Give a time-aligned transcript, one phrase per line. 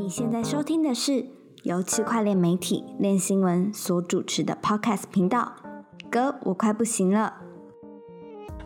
[0.00, 1.26] 你现在收听的是
[1.62, 5.54] 由区块链媒体链新闻所主持的 Podcast 频道。
[6.10, 7.34] 哥，我快不行了。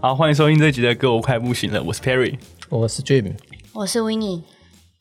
[0.01, 3.33] 好，欢迎收听这集的《歌我快不行了》，我是 Perry，我是 Jim，
[3.73, 4.45] 我是 w i n n i e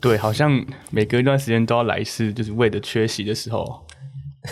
[0.02, 3.86] 对，好像每隔一段时间都要来一次，就是为的缺席的时候。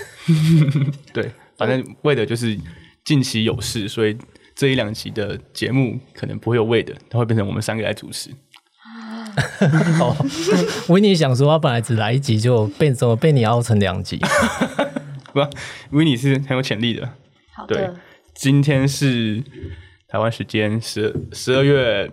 [1.11, 2.55] 对，反正为的就是
[3.03, 4.15] 近期有事，所以
[4.53, 8.29] 这一两集的节目可能不会有为的，它会变成我们三个来主持。
[9.99, 10.15] 哦，
[10.89, 14.19] 维尼想说，他本来只来一集，就被怎么被你凹成两集？
[15.33, 15.39] 不，
[15.91, 17.09] 维尼是很有潜力的。
[17.55, 17.95] 好的，
[18.33, 19.43] 今天是
[20.07, 22.11] 台湾时间十十二月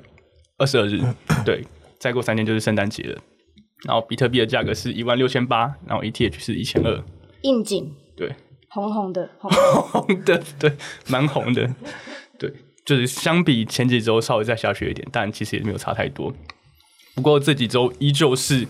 [0.57, 1.01] 二十二日，
[1.45, 1.65] 对，
[1.99, 3.19] 再过三天就是圣诞节了。
[3.85, 7.01] 然后比特币的价格是一万六千八，然后 ETH 是一千二，
[7.43, 8.35] 应景，对，
[8.71, 10.73] 红红的，红红的，对，
[11.07, 11.69] 蛮红的，
[12.39, 12.53] 对，
[12.85, 16.35] 就是相比前几周稍微再下去一点，但其实也没有差太多。
[17.19, 18.65] 不过这几周依旧是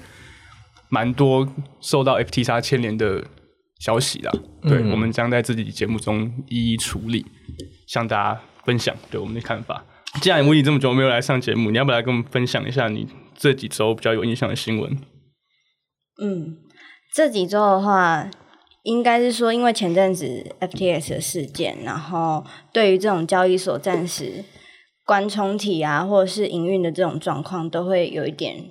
[0.88, 1.46] 蛮多
[1.82, 3.22] 受到 FTX 牵连的
[3.78, 7.26] 消息啦，对我们将在自己节目中一一处理，
[7.86, 9.84] 向大家分享对我们的看法。
[10.22, 14.98] 既然维尼这么久没有来上节目，你要不要来跟我们分享一下你这几周比较有印象的新闻？
[16.22, 16.56] 嗯，
[17.14, 18.30] 这几周的话，
[18.84, 24.42] 应该是说因为前阵子 FTX 的事件，然后对于这种交易所暂时。
[25.08, 28.62] 关冲体啊，或者是营运的这种状况，都会有一点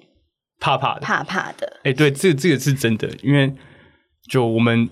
[0.59, 1.79] 怕怕的，怕怕的。
[1.83, 3.51] 哎，对，这这个是真的，因为
[4.29, 4.87] 就我们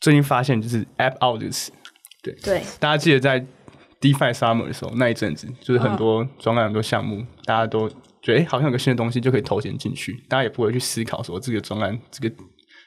[0.00, 1.72] 最近发现，就是 App Out 这个词，
[2.22, 3.44] 对对，大家记得在
[4.00, 7.88] DeFi Summer 的时候，那一阵子就是很多专案、很多项目，大家都
[8.22, 12.32] 觉得哎，好像有个新的东西就可以投钱进去，大家也不会去思考说这个专案、这个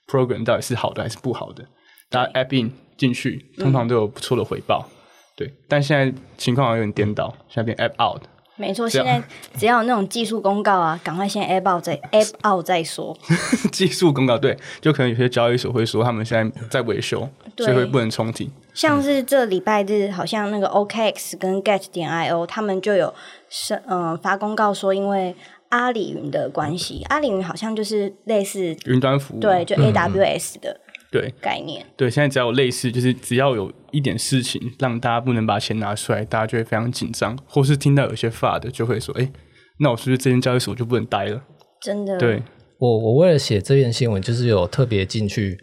[0.08, 1.66] program 到底是好的还是不好的。
[2.10, 4.88] 大家 App In 进去，通常都有不错的回报。
[5.36, 8.22] 对，但现在情况好像有点颠倒，现在变 app out。
[8.56, 9.20] 没错，现在
[9.58, 13.18] 只要有那种技术公告啊，赶快先 app out 再 app out 再说。
[13.74, 18.52] 技术公告对，就可能有些交易所会说他们现在在维修，所以会不能重提。
[18.76, 23.12] 像是这礼拜日，好像那个 OKX 跟 Get 点 IO 他们就有
[23.50, 25.36] 是嗯发公告说，因为
[25.70, 30.80] 阿里云的关系，阿里云好像就是类似云端服务，对，就 AWS 的。
[31.22, 31.34] 对。
[31.40, 39.32] 概念，对，现在只要有类似，就是只要有一点事情让大家不能把钱拿出来，大家就会非常紧张，或是听到有些发的就会说：“哎，
[39.80, 41.42] 那我是不是这间交易所就不能待了？”
[41.80, 42.42] 真的，对。
[42.80, 45.58] 我我为了写这篇新闻，就是有特别进去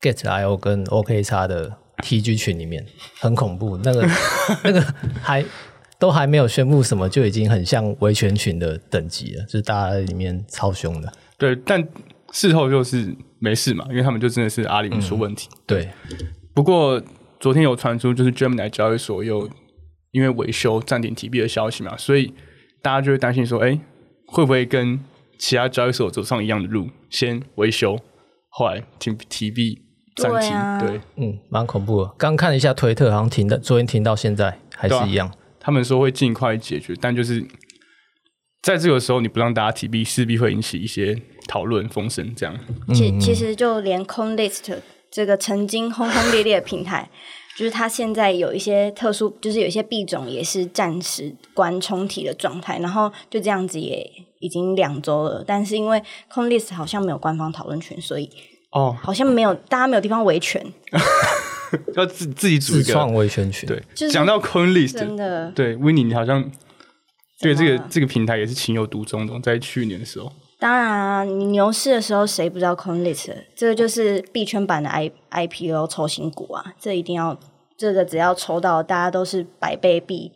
[0.00, 2.86] Get IO 跟 OK 叉的 TG 群里面，
[3.18, 4.06] 很恐怖，那个
[4.62, 4.80] 那个
[5.20, 5.44] 还
[5.98, 11.12] 都还没有宣布什么，就已经很像维权群的等级了，就是大家在里面超凶的。
[11.36, 11.84] 对，但
[12.32, 13.16] 事后就是。
[13.38, 15.46] 没事嘛，因为他们就真的是阿里出问题。
[15.66, 15.90] 对，
[16.54, 17.00] 不过
[17.38, 19.48] 昨天有传出就是 Gemini 交易所又
[20.12, 22.32] 因为维修暂停提币的消息嘛，所以
[22.80, 23.78] 大家就会担心说，哎，
[24.26, 24.98] 会不会跟
[25.38, 28.00] 其他交易所走上一样的路，先维修，
[28.48, 29.82] 后来停提币
[30.16, 30.88] 暂停？
[30.88, 32.14] 对，嗯，蛮恐怖的。
[32.16, 35.30] 刚看了一下推特，好像停的，昨天停到现在还是一样。
[35.60, 37.46] 他们说会尽快解决，但就是
[38.62, 41.20] 在这个时候你不让大家提币，势必会引起一些。
[41.46, 42.58] 讨论风声这样，
[42.94, 44.76] 其其实就连 CoinList
[45.10, 47.08] 这个曾经轰轰烈烈的平台，
[47.56, 55.44] 就是它现在有一些特殊，就是有一些币种也是暂时关冲体的状态，然后就这样子也已经两周了。
[55.46, 58.28] 但是因为 CoinList 好像没有官方讨论权，所以
[58.72, 60.64] 哦，好像没有大家没有地方维权，
[61.94, 63.66] 要自自己组一个创维权群。
[63.68, 66.50] 对，讲到 CoinList，真的对 w i n n i 你好像
[67.40, 70.30] 对这个这个平台也是情有独钟的，在去年的时候。
[70.58, 73.34] 当然啊，你牛市的时候谁不知道 CoinList？
[73.54, 76.74] 这个就是币圈版的 I IPO 抽新股啊！
[76.80, 77.38] 这一定要，
[77.76, 80.32] 这个只要抽到，大家都是百倍币、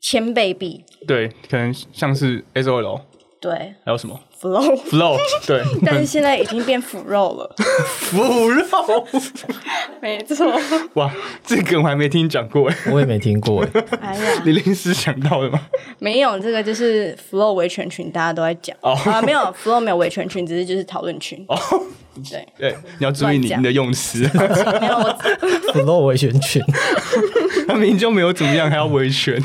[0.00, 0.84] 千倍币。
[1.06, 3.00] 对，可能像是 SOL。
[3.44, 3.52] 对，
[3.84, 7.54] 还有什么？Flow Flow 对，但是现在已经变腐肉了。
[7.84, 8.64] 腐肉，
[10.00, 10.50] 没错。
[10.94, 11.12] 哇，
[11.44, 13.84] 这个我还没听讲过哎，我也没听过哎。
[14.00, 15.60] 哎呀，你临时想到的吗？
[15.98, 19.20] 没有，这个就是 Flow 维权群，大家都在讲啊。
[19.20, 21.44] 没有 Flow 没有维权群，只是就是讨论群。
[21.46, 21.58] 哦，
[22.30, 24.20] 对对，你要注意你的用词。
[24.20, 24.94] 没有
[25.74, 26.62] Flow 维权群，
[27.68, 29.38] 他明明就没有怎么样，还要维权。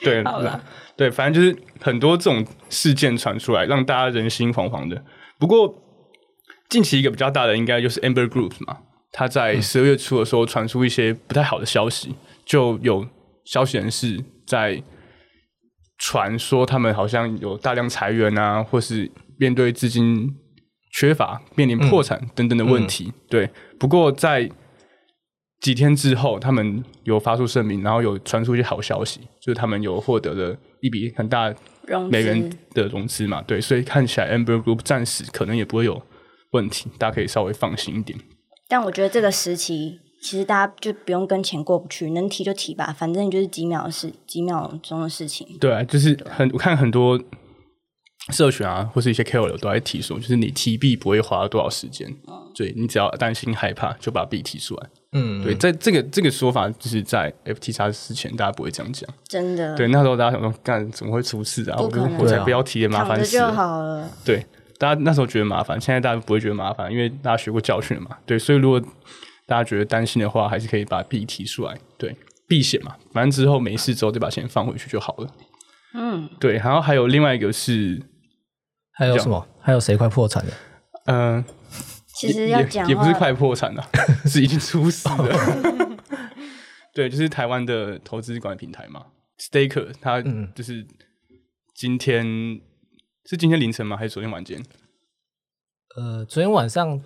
[0.00, 0.58] 对，好了。
[0.98, 5.00] 对，反正就是很多这种事件传出来，让大家人心惶惶的。
[5.38, 5.72] 不过
[6.68, 8.78] 近期一个比较大的，应该就是 Amber Group 嘛，
[9.12, 13.06] 他在十二月初的时候传出一些不太好的消息，就有
[13.44, 14.82] 消息人士在
[15.98, 19.08] 传说他们好像有大量裁员啊，或是
[19.38, 20.34] 面对资金
[20.92, 23.12] 缺乏、面临破产等等的问题。
[23.30, 23.48] 对，
[23.78, 24.50] 不过在
[25.60, 31.54] 几天之后，他们有发出声明，然后有传出一些好消息，就是他们有获得了一笔很大
[31.86, 36.02] 融美元的融资嘛，对，所以看起来 Amber Group 暂时可能也不会有
[36.50, 38.18] 问题，大家可以稍微放心一点。
[38.68, 45.46] 但我觉得这个时期，其实大家就不用跟钱过不去，能提就提吧，反正就是几秒的事，几秒钟的事情。
[45.58, 47.18] 对啊，就是很我看很多
[48.30, 52.08] 社群啊，或是一些 KOL 都在提说，就是你提币不会花多少时间，
[52.54, 54.88] 对你只要担心害怕，就把币提出来。
[55.12, 59.08] 嗯，对，在这个这个说法，就是在 FTX 之前，大家不会这样讲。
[59.26, 61.76] 真的，对，那时候大家想说，干怎么会出事啊？
[61.78, 61.88] 我
[62.18, 63.52] 我才不要提，麻烦死了。
[63.52, 64.10] 好了。
[64.24, 64.44] 对，
[64.76, 68.16] 大家那时候觉得麻烦，现在大家不会觉得麻烦，因为大家学过教训了嘛。
[68.26, 68.78] 对，所以如果
[69.46, 72.14] 大家觉得担心的话，还是可以把币提出来，对，
[72.46, 72.94] 避险嘛。
[73.12, 75.28] 反正之后没事之后再把钱放回去就好了。
[75.94, 77.98] 嗯，对，然后还有另外一个是，
[78.98, 79.46] 还有什么？
[79.60, 80.52] 还有谁快破产了？
[81.06, 81.44] 嗯、
[82.16, 83.88] 其实要也讲话也不是快破产了，
[84.26, 85.98] 是已经出事了。
[86.92, 89.06] 对，就是台湾的投资管理平台嘛
[89.38, 90.84] ，Staker，它嗯就是
[91.76, 92.26] 今天、
[93.24, 93.96] 是今天凌晨吗？
[93.96, 94.60] 还是昨天晚间？
[95.96, 97.00] 呃，昨天晚上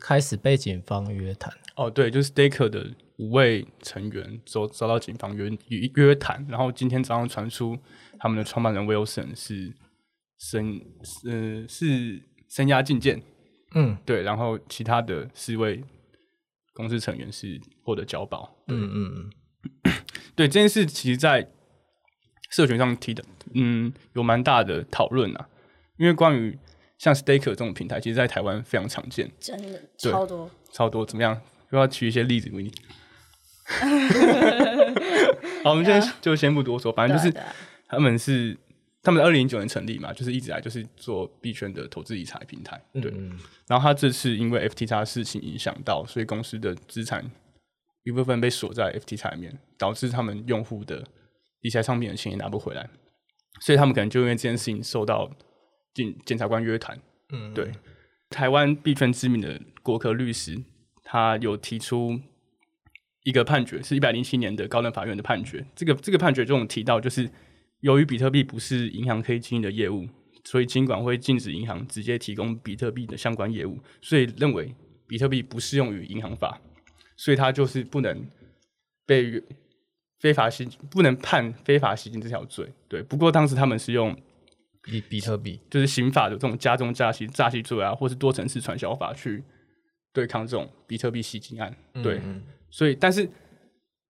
[0.00, 7.78] 开始被警方约谈，哦，对，就是 Staker 的五位成员遭遭到警方约约约谈，然后今天早上传出
[8.18, 9.72] 他们的创办人 Wilson 是
[10.38, 10.80] 声
[11.24, 13.22] 呃是声押禁见，
[13.74, 15.82] 嗯对，然后其他的四位
[16.72, 18.56] 公司成员是获得交保。
[18.68, 19.30] 嗯嗯
[19.84, 19.92] 嗯，
[20.34, 21.48] 对 这件事，其实，在
[22.50, 23.24] 社群上提的，
[23.54, 25.48] 嗯，有蛮大的讨论啊。
[25.98, 26.58] 因为关于
[26.98, 30.50] 像 Staker 这种平台，其实在台湾非常常见，真的超多。
[30.70, 31.06] 超多。
[31.06, 31.40] 怎么样？
[31.70, 32.72] 又要举一些例子给你。
[35.64, 37.34] 好，我们现在就先不多说，反正就是
[37.88, 38.56] 他们是
[39.06, 42.76] 他们二零零九年成立嘛，就是一直来就是做币圈的投资理财平台。
[42.94, 43.38] 对，嗯
[43.68, 47.24] 然后他这次因为 FTX 的事情影响到，所以公司的资产
[48.02, 51.06] 一部分被锁在 FTX 里面，导致他们用户的
[51.60, 52.90] 理财商品的钱也拿不回来，
[53.60, 55.30] 所以他们可能就因为这件事情受到
[55.94, 56.98] 检检察官约谈。
[57.32, 57.70] 嗯，对，
[58.30, 60.60] 台湾币圈知名的国科律师，
[61.04, 62.20] 他有提出
[63.22, 65.64] 一个判决，是一百零七年的高等法院的判决。
[65.76, 67.30] 这个这个判决中提到，就是
[67.86, 70.08] 由于比特币不是银行可以经营的业务，
[70.42, 74.74] 所以金管会禁止银行直接提供比特币的相关业务，所以认为
[75.06, 76.60] 比特币不适用于银行法，
[77.16, 78.28] 所以它就是不能
[79.06, 79.40] 被
[80.18, 82.68] 非法吸不能判非法吸金这条罪。
[82.88, 84.12] 对，不过当时他们是用
[84.82, 89.44] 比比特币，就是刑法的这种加重诈欺、诈欺罪啊，或是多层次传销法去
[90.12, 91.72] 对抗这种比特币吸金案。
[92.02, 93.30] 对，嗯所以但是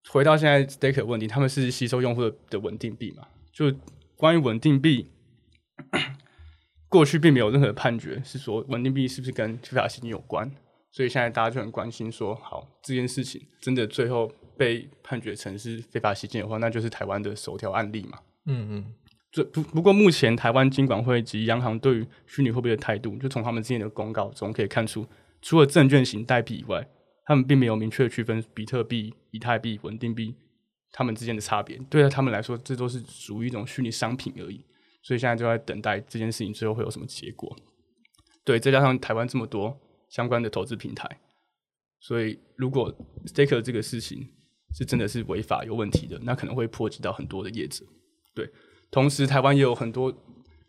[0.08, 3.26] 回到现在 Staker 的问题，他们是吸收用户的的稳定币嘛？
[3.56, 3.74] 就
[4.16, 5.10] 关于稳定币，
[6.90, 10.52] 过去并没有任何判决是说稳定币是不是跟非法吸金有关，
[10.92, 18.18] 所以现在大家就很关心说，好这件事情真的最后被判决成是非法吸金的话，那就是台湾的首条案例嘛。
[18.44, 18.94] 嗯嗯
[19.32, 25.06] 这不不过，目前台湾金管会及央行对于虚拟货币的态度，就从他们之前的公告中可以看出，
[25.40, 26.86] 除了证券型代币以外，
[27.24, 30.34] 他们并没有明确地区分比特币、以太币、稳定币
[30.92, 31.76] 他们之间的差别。
[31.90, 34.64] 对他们来说，这都是属于一种虚拟商品而已。
[35.02, 37.56] 所以现在就在等待这件事情最后会有什么结果。
[38.44, 39.78] 对，再加上台湾这么多
[40.08, 41.08] 相关的投资平台，
[42.00, 42.92] 所以如果
[43.26, 44.26] Staker 这个事情
[44.74, 47.84] 是真的是违法有问题的，那可能会波及到很多的业者。
[48.34, 48.50] 对，
[48.90, 50.12] 同时台湾也有很多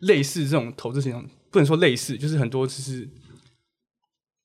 [0.00, 3.08] 类似这种投资型，不能说类似，就是很多就是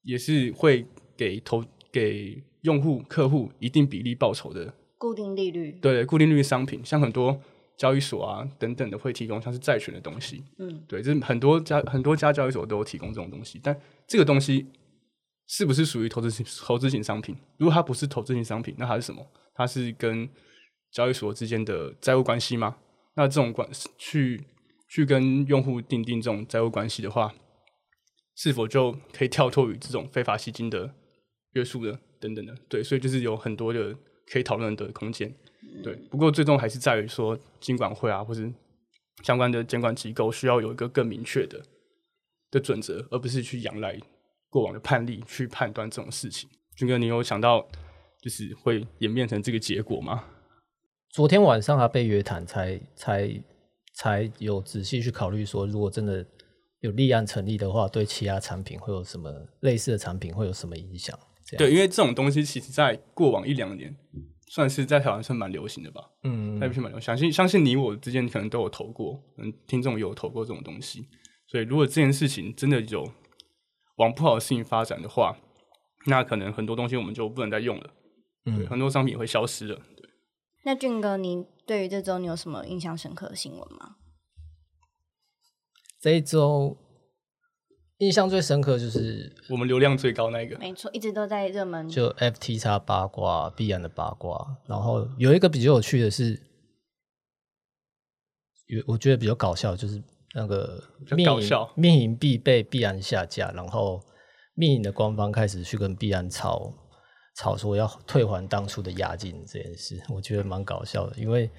[0.03, 4.73] 也是会给投给用户客户一定比例报酬的，
[5.03, 7.37] 固定利率，对固定利率商品，像很多
[7.75, 14.65] 交易所啊等等的会提供像是债权的东西，嗯，对，这很多家很多家交易所都有提供这种东西，但这个东西
[15.47, 17.35] 是不是属于投资型投资型商品？
[17.57, 19.27] 如果它不是投资型商品，那它是什么？
[19.53, 20.29] 它是跟
[20.89, 22.77] 交易所之间的债务关系吗？
[23.15, 23.67] 那这种关
[23.97, 24.41] 去
[24.87, 27.33] 去跟用户订定这种债务关系的话，
[28.37, 30.93] 是否就可以跳脱于这种非法吸金的
[31.55, 32.55] 约束的等等的？
[32.69, 33.93] 对，所以就是有很多的
[34.31, 35.33] 可以讨论的空间。
[35.83, 38.51] 对，不过最终还是在于说，金管会啊，或是
[39.23, 41.61] 相关的监管机构需要有一个更明确的
[42.51, 43.99] 的准则，而不是去仰赖
[44.49, 46.49] 过往的判例去判断这种事情。
[46.75, 47.67] 军哥，你有想到
[48.21, 50.25] 就是会演变成这个结果吗？
[51.09, 53.43] 昨天晚上他被约谈才，才
[53.93, 56.25] 才有仔细去考虑说，如果真的
[56.79, 61.17] 有立案成立的话，对其他产品会有什么类似的产品会有什么影响？
[61.57, 63.95] 对，因为这种东西其实在过往一两年
[64.47, 67.05] 算是在台湾算蛮流行的吧，嗯在币圈蛮流行。
[67.05, 71.07] 相信相信你我之间可能都有投过，嗯，听众也有投过这种东西。
[71.47, 73.11] 所以如果这件事情真的有
[73.97, 75.37] 往不好的事情发展的话，
[76.07, 77.93] 那可能很多东西我们就不能再用了，
[78.45, 79.81] 对，嗯，很多商品也会消失了。
[80.65, 83.97] 那俊哥，你对于这周你有什么印象深刻的新闻吗？
[85.99, 86.77] 这一周
[88.03, 91.87] 印象最深刻就是我们流量最高那一个，没错，一直都在热门。
[91.87, 96.33] 就 FT 叉八卦必然的八卦，然后有一个比较有趣的是，
[98.67, 100.03] 有我觉得比较搞笑，就是
[100.35, 104.01] 那个较密银搞笑密银币被必然下架，然后
[104.55, 106.73] 密影的官方开始去跟必然吵
[107.37, 111.49] 吵说要退还当初的押金这件事，我觉得蛮搞笑的，因为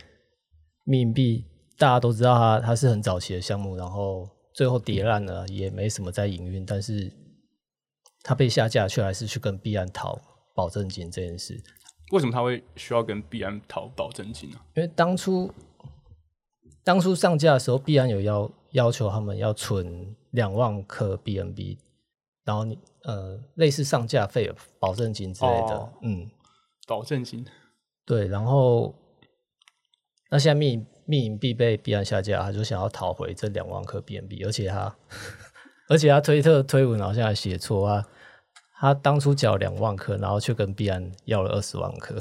[0.85, 1.45] 密影币
[1.79, 7.12] 大家都知道它它是很早期的项目，然后最后跌烂了，也没什么在营运，但是
[8.23, 10.18] 他被下架，却还是去跟币安讨
[10.54, 11.61] 保证金这件事，
[12.12, 15.52] 为什么他会需要跟币安讨保证金呢、因为当初
[16.84, 21.78] 当初上架的时候，币安有要要求他们要存两万颗 BNB，
[22.44, 26.30] 然后你呃类似上架费、保证金之类的，哦嗯，
[26.87, 27.44] 保证金。
[28.06, 28.94] 对，然后
[30.30, 30.54] 那现在
[31.06, 34.96] 密密银币被币安下架，他就想要讨回这两万颗 BNB，而且他
[35.88, 38.04] 而且他推特推文好像还写错啊，
[38.80, 42.16] 他当初缴两万颗，然后却跟币安要了二十万颗。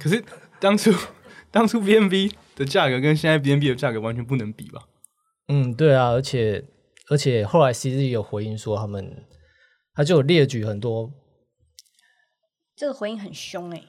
[0.00, 0.24] 可是
[0.58, 0.90] 当初
[1.50, 4.88] 当初 BNB 的价格跟现在 BNB 的价格完全不能比吧？
[5.48, 6.64] 嗯，对啊，而且
[7.08, 9.24] 而且后来 CZ 有回应说，他们
[9.94, 11.12] 他就有列举很多
[12.74, 13.82] 这个回应很凶哎、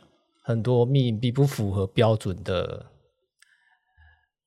[0.43, 2.87] 很多密银币不符合标准的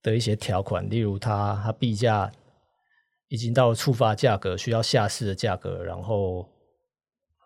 [0.06, 2.30] 的一些条款，例如它它币价
[3.26, 6.48] 已经到了触发价格需要下市的价格，然后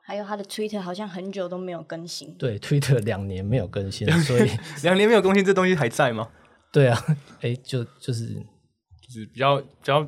[0.03, 2.35] 还有它的 Twitter 好像很久都没有更新。
[2.37, 4.51] 对 Twitter 两年没有更新， 所以
[4.83, 6.31] 两年没有更新，这东西还在吗？
[6.71, 7.03] 对啊，
[7.41, 10.03] 哎，就就是就是比较比较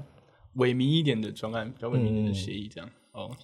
[0.57, 2.91] 萎靡一点的专案，比较萎靡一点的协议这样。
[3.13, 3.35] 哦，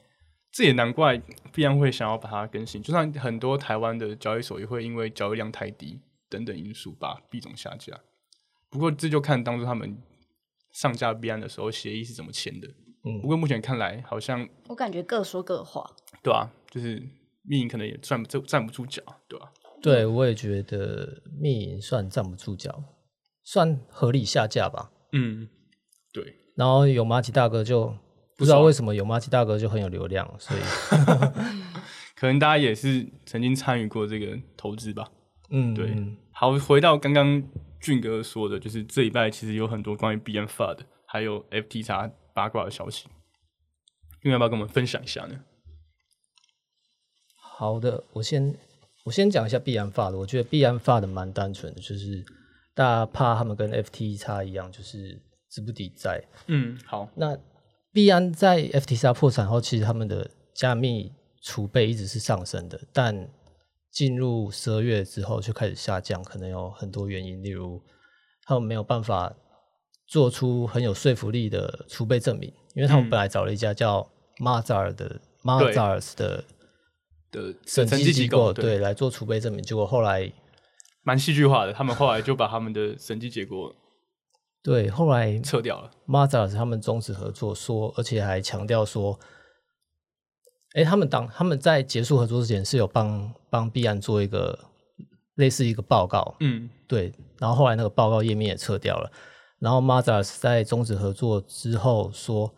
[0.52, 1.16] 这也难怪
[1.50, 5.98] 必然会想要把它更新，就算很多台湾的交易所也会因为交易量太低
[6.28, 7.98] 等等因素把币种下架。
[8.70, 9.96] 不过这就看当初他们
[10.72, 12.68] 上架 B 案的时候协议是怎么签的。
[13.04, 15.88] 嗯不过目前看来好像我感觉各说各话。
[16.22, 17.02] 对啊，就是
[17.42, 22.82] 密影可能也站不站不住脚，对吧、对我也觉得密影算站不住脚，
[23.44, 24.90] 算合理下架吧。
[25.12, 25.48] 嗯，
[26.12, 27.96] 对，然后有马奇大哥就
[28.36, 30.60] 不知道为什么有马奇大哥就很有流量，所以
[32.16, 35.08] 可能大家也是曾经参与过这个投资吧。
[35.50, 37.42] 嗯，对嗯好，回到刚刚
[37.80, 43.04] 俊哥说的，就是这一拜其实有很多关于 BN FUD 还有 F T x 八卦的消息，
[44.22, 45.40] 俊哥要不要跟我们分享一下呢？
[47.36, 48.56] 好的，我先
[49.04, 52.24] 我先讲一下币安发的，我觉得币安发的蛮单纯的，就是
[52.74, 56.22] 大家怕他们跟 F T x 一样，就是资不抵债。
[56.46, 57.36] 嗯，好，那
[57.92, 63.28] 币安在 F T x 破产后，其实他们的加密储备一直是上升的，但
[63.90, 67.82] 进入十二月之后就开始下降，可能有很多原因，例如
[68.44, 69.34] 他们没有办法
[70.06, 76.44] 做出很有说服力的储备证明，因为他们本来找了一家叫 Mazar 的 Mazars 的
[77.30, 80.32] 的审计计机构对，对来做储备证明，结果后来
[81.02, 81.72] 蛮戏剧化的。
[81.72, 83.74] 他们后来就把他们的审计结果
[84.62, 85.90] 对后来撤掉了。
[86.06, 89.18] Mazars 他们终止合作说，而且还强调说，
[90.78, 94.56] 哎，他们当他们在结束合作之前是有帮帮币安做一个
[95.34, 99.10] 类似一个报告，嗯，对，然后后来那个报告页面也撤掉了，
[99.58, 102.54] 然后 Mazars 在终止合作之后说，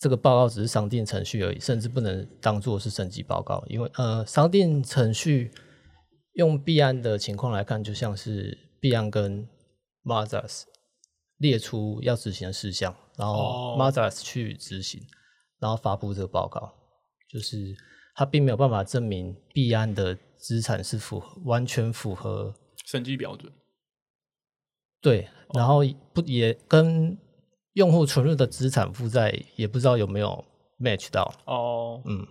[0.00, 5.52] 这个报告只是商定程序而已，甚至不能当做是审计报告，因为呃，商定程序
[6.32, 9.48] 用币安的情况来看，就像是币安跟
[10.04, 10.62] Mazars
[11.38, 13.76] 列出要执行的事项，然后哦。
[13.78, 15.00] Mazars 去执行，
[15.60, 16.72] 然后发布这个报告，
[17.28, 17.74] 就是
[18.14, 22.54] 他并没有办法证明币安的资产是符合完全符合
[22.84, 23.52] 审计标准。
[25.00, 25.80] 对，然后
[26.12, 27.16] 不也跟
[27.74, 30.44] 用户存入的资产负债也不知道有没有
[30.80, 32.26] match 到，哦，嗯，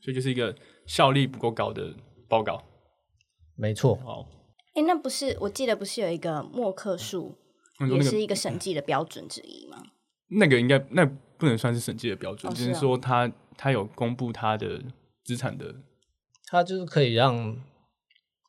[0.00, 0.54] 所以就是一个
[0.86, 1.94] 效率不够高的
[2.28, 2.62] 报告。
[3.56, 4.26] 没错，哦，
[4.74, 7.36] 哎，那不是我记得不是有一个默克数，
[7.90, 9.82] 也是一个审计的标准之一吗？
[10.28, 11.04] 那个应该那
[11.36, 14.82] 不能算是审计的标准，只是哦是哦说他他有公布他的
[15.24, 15.74] 资产的
[16.46, 17.56] 他就是可以让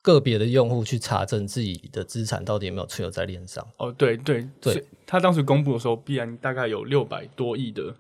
[0.02, 3.66] 个别的用户去查证自己的资产到底有没有存有在链上。
[3.78, 7.96] 哦，对对对他当时公布的时候，必然大概有六百多亿的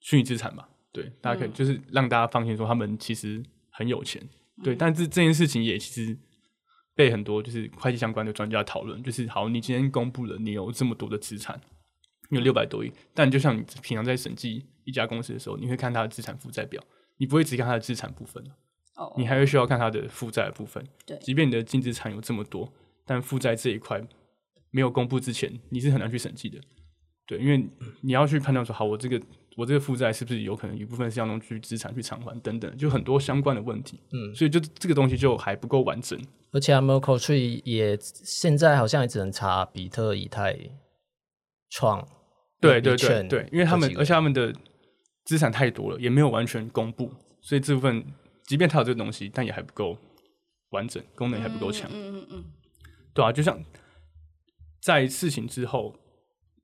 [0.00, 0.68] 虚拟资产吧。
[0.92, 4.22] 对，大家可以就是让大家放心说他们其实很有钱。
[4.62, 6.16] 对，但是这件事情也其实
[6.94, 11.60] 被很多就是会计相关的专家讨论，就是好，你今天公布了你有这么多的资产，
[12.30, 16.82] 你有六百多亿，但就像你平常在审计一家公司的时候，你会看它的资产负债表，
[17.18, 18.42] 你不会只看它的资产部分。
[18.94, 20.82] 哦，你还会需要看它的负债的部分。
[21.04, 22.72] 对即便你的净资产有这么多，
[23.04, 24.00] 但负债这一块
[24.70, 26.58] 没有公布之前，你是很难去审计的。
[27.26, 27.68] 对，因为
[28.00, 29.20] 你要去判断说，好，我这个
[29.56, 34.00] 我这个负债是不是有可能一部分是要用去资产去偿还等等，就很多相关的问题。
[34.12, 36.18] 嗯，所以就这个东西就还不够完整。
[36.52, 40.56] 而且 Tree 也现在好像也只能查比特、以太、
[41.68, 42.06] 创。
[42.60, 44.54] 对对对对，因为他们而且他们的
[45.26, 48.02] 资产太多了，也没有完全公布，所以这部分
[48.44, 49.98] 即便它有这个东西，但也还不够
[50.70, 51.90] 完整，功能还不够强。
[51.92, 52.44] 嗯嗯嗯，
[53.12, 53.62] 对啊，就像
[54.80, 55.94] 在事情之后，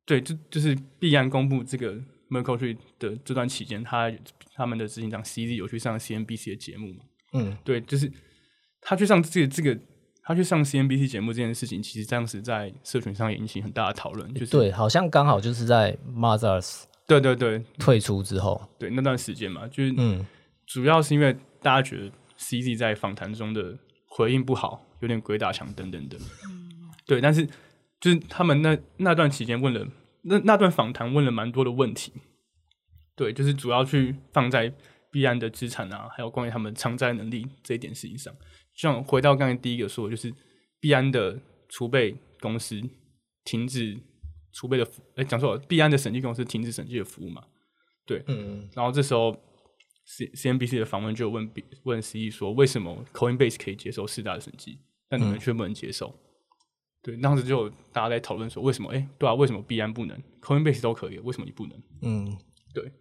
[0.06, 1.92] 对，就就是必然公布这个
[2.30, 4.10] Merkle Tree 的这段期间，他
[4.54, 7.04] 他们的执行长 CZ 有去上 CNBC 的节目嘛？
[7.34, 8.10] 嗯，对，就是
[8.80, 9.78] 他去上这个这个。
[10.24, 14.32] 他去上 CNBC 节目这件事情，其实当时在社群上也引起很大的讨论。
[14.32, 17.64] 就是对，好像刚好就是在 Mothers 对对对。
[17.78, 20.24] 退出之后，对那段时间嘛，就是嗯，
[20.66, 23.78] 主要是因为大家觉得 CZ 在访谈中的
[24.08, 26.16] 回应不好，有点鬼打墙等等的。
[26.16, 27.46] 嗯，对，但是
[28.00, 29.86] 就是他们那那段期间问了
[30.22, 32.12] 那那段访谈问了蛮多的问题，
[33.16, 34.72] 对，就是主要去放在
[35.10, 38.32] 币安的资产啊，还有关于他们偿债能力这一点事情上。
[38.74, 40.32] 像回到刚才第一个说，就是
[40.80, 42.80] 币安的储备公司
[43.44, 43.98] 停止
[44.52, 47.42] 储备的，哎，讲错了，币安的审计公司停止审计的服务嘛？
[48.06, 49.36] 对，嗯，然后这时候
[50.04, 51.50] C C N B C 的访问就问
[51.84, 54.78] 问 C E 说，为什么 Coinbase 可以接受四大的审计，
[55.08, 56.14] 但你们却不能接受？
[57.02, 58.90] 对，当时就大家在讨论说，为什么？
[58.92, 61.82] 哎，对啊，为什么币安不能，Coinbase 都可以，为什么你不能？
[62.02, 62.38] 嗯，
[62.72, 62.92] 对，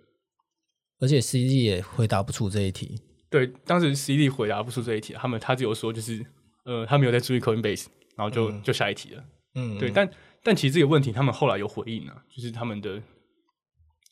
[1.00, 3.01] 而且 C E 也回答不出这一题。
[3.29, 6.25] 对，当时 C D 回答不出这一题，他们他只有说就是，
[6.65, 7.86] 呃，他没有在注意 Coinbase，
[8.17, 9.24] 然后就就下一题了。
[9.55, 10.05] 嗯，对，但
[10.43, 13.01] 但其实这个问题他们后来有回应啊，就是他们的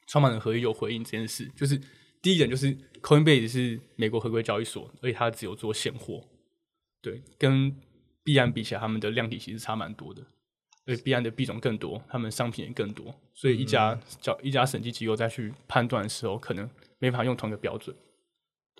[0.08, 1.80] 创办人合一有回应这件事，就是
[2.22, 6.24] 第一点就是 Coinbase 是美国合规交易所，而且它只有做现货，
[7.02, 7.76] 对，跟
[8.24, 10.22] 币安比起来，他们的量体其实差蛮多的，
[10.86, 16.70] 而且币安的币种更多，他们商品也更多，所以一家叫一家审计机构再去判断的时候，可能
[17.00, 17.96] 没法用同一个标准。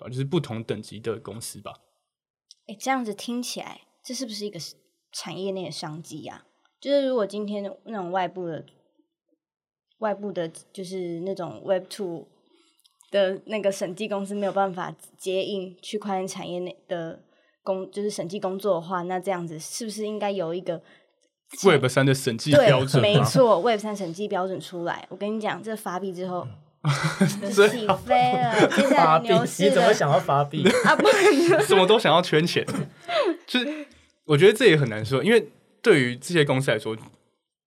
[0.08, 1.78] 就是不同等级的公司吧。
[2.68, 4.58] 哎，这样子听起来，这是不是一个
[5.12, 6.46] 产业内的商机呀？
[6.80, 8.64] 就是如果今天那种外部的、
[9.98, 12.26] 外部的，就是那种 Web Two
[13.10, 17.20] 的那个审计公司没有办法接应区块链产业内的
[17.62, 20.80] 工，就是审计工作的话，那这样子是不是应该有一个
[21.64, 23.02] Web 三的审计标准？
[23.02, 26.46] 没错，Web 三审计标准出来，我跟你讲，这发币之后。
[27.52, 30.96] 起飞了，接下来牛市你怎么想要发币啊？
[30.96, 31.06] 不，
[31.62, 32.66] 什么都想要圈钱，
[33.46, 33.86] 就是
[34.24, 35.46] 我觉得这也很难说，因为
[35.82, 36.96] 对于这些公司来说，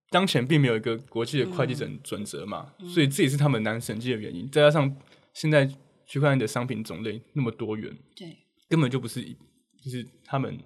[0.10, 4.49] 当前并没有一个国际的会计准准则嘛，所以这也是他们难审计的原因。
[4.49, 4.95] 再加上
[5.34, 5.65] 现在
[6.06, 8.38] 区块链的商品种类那么多元，对，
[8.69, 10.58] 根本就不是，就是他们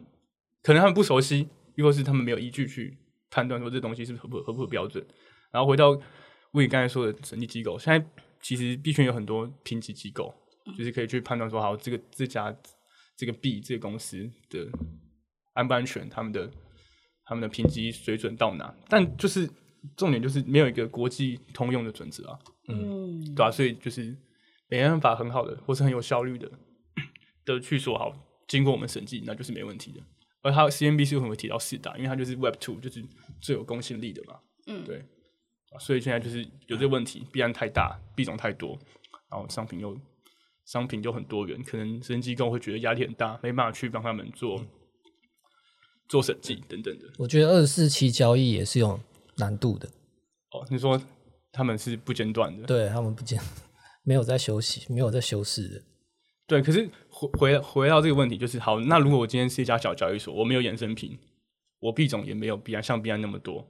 [0.64, 2.98] 可能他们不熟悉，又或是他们没有依据去
[3.30, 5.06] 判断说这东西是合不合不合标准。
[5.52, 6.00] 然后回到
[6.52, 8.06] 魏刚才说的审计机构，现在。
[8.40, 10.32] 其实币圈有很多评级机构，
[10.78, 12.56] 就是可以去判断说，好，这个这家
[13.18, 14.70] 这个币这个公司的
[15.54, 16.50] 安不安全，他们的
[17.28, 18.74] 他们的评级水准到哪？
[18.88, 19.50] 但就是
[19.96, 23.52] 重点就是没有一个国际通用的准则啊，嗯，对吧？
[23.52, 24.16] 所以就是
[24.70, 26.50] 没办法很好的或是很有效率的
[27.46, 28.14] 的去说好，
[28.48, 30.02] 经过我们审计，那就是没问题的。
[30.42, 31.96] 而它 CNBC 为什么会提到四大？
[31.98, 33.04] 因为它就是 Web Two，就是
[33.42, 35.04] 最有公信力的嘛，嗯，对。
[35.80, 38.80] 所以现在就是有这个问题，币安太大，币种太多，
[39.30, 40.00] 然后商品又
[40.66, 44.66] 商品又很多元，可能审计机构会觉得压力很大，没办法去帮他们做
[46.08, 47.06] 做审计等等的。
[47.18, 49.00] 我觉得二十四期交易也是有
[49.38, 49.88] 难度的。
[50.52, 51.02] 哦，你说
[51.52, 52.66] 他们是不间断的？
[52.66, 53.40] 对他们不间，
[54.04, 55.82] 没有在休息，没有在休息的。
[56.48, 61.20] 对，可是回回回到这个问题，就是好，那如果我今天是一家小交易所，我没有衍生品，
[61.80, 63.68] 我币种也没有币安像币安那么多。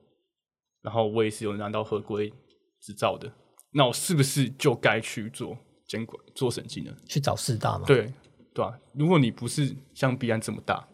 [0.83, 2.31] 然后我也是有拿到合规
[2.79, 3.29] 执照的，
[3.71, 6.95] 那我是不是就该去做监管、做审计呢？
[7.07, 7.85] 去找四大吗？
[7.87, 8.13] 对，
[8.53, 8.79] 对吧？
[8.93, 10.87] 如果你不是像币安这么大、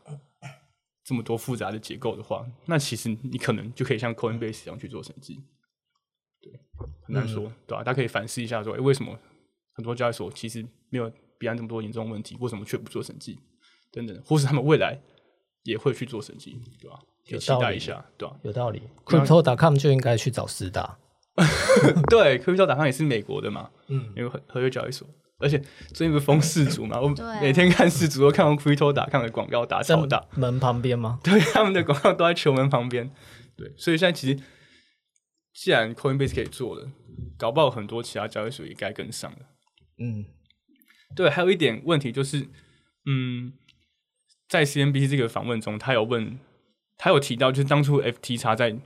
[1.04, 5.44] 这么多复杂的结构的话，那其实你可能就可以像 Coinbase 一样去做审计。
[6.42, 6.52] 对，
[7.06, 7.84] 很难说，对吧？
[7.84, 9.18] 大家可以反思一下，说，哎，为什么
[9.74, 13.40] 很多交易所其实没有币安这么多严重问题，为什么却不做审计？
[13.92, 15.00] 等等，或是他们未来
[15.64, 17.00] 也会去做审计，对吧？
[17.30, 18.38] 可以期待一下，对吧？
[18.44, 18.84] 有道理。
[19.06, 21.00] Crypto.com 就应该去找四大。
[22.10, 25.08] 对，Crypto.com 也是美国的嘛，嗯，因为合合约交易所，
[25.40, 25.58] 而且
[25.94, 27.10] 最近不是封四组嘛，我
[27.42, 31.20] 每天看四组都看到 Crypto.com 的广告打超大，门旁边吗？
[31.24, 33.12] 对，他们的广告都在球门旁边。
[33.56, 34.40] 对，所以现在其实
[35.54, 36.92] 既然 Coinbase 可以做了，
[37.38, 39.40] 搞不好很多其他交易所也该跟上了。
[40.00, 40.26] 嗯，
[41.16, 42.48] 对，还有一点问题就是，
[43.06, 43.54] 嗯，
[44.48, 46.40] 在 CNBC 这个访问中，他有问。
[46.96, 48.78] 他有提到，就是当初 FTX 在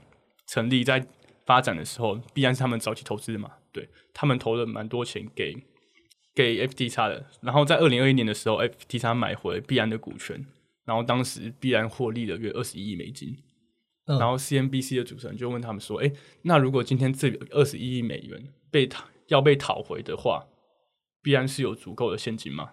[0.46, 1.06] 成立在
[1.44, 5.54] 发展的时候，必然是他们早期投资的嘛，对他们投了蛮多钱给
[6.38, 10.46] 给 FTX 的，然后在二零二一年的时候，FTX 买回必然的股权，
[10.84, 13.36] 然后当时必然获利了约二十一亿美金，
[14.06, 20.46] 嗯然后 CNBC 的主持人就问他们说：“哎，那如果今天这二十一亿美元被讨要被讨回的话，
[21.20, 22.70] 必然是有足够的现金吗？”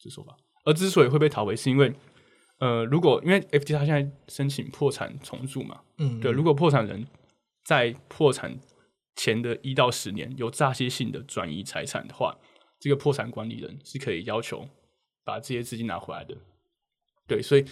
[0.00, 0.38] 这说法。
[0.64, 1.92] 而之所以会被讨回，是因为
[2.60, 7.06] 呃，如果因为 FTX 现在申请破产重组嘛，嗯，对，如果破产人
[7.64, 8.58] 在破产
[9.14, 12.34] 前的一到十年有诈欺性的转移财产的话，
[12.78, 14.68] 这个破产管理人是可以要求
[15.24, 16.36] 把这些资金拿回来的。
[17.26, 17.64] 对，所以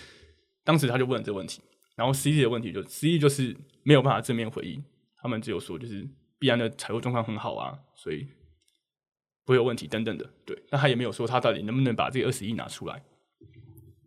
[0.65, 1.63] 当时他就问了这个问题，
[1.95, 4.85] 然后 CZ 的问题就 CZ 就是没有办法正面回应，
[5.17, 6.07] 他们只有说就是
[6.39, 8.27] 必然的财务状况很好啊，所以
[9.45, 10.29] 不会有问题等等的。
[10.45, 13.03] 对，那他也没有说他到底能不能把这个二十亿拿出来。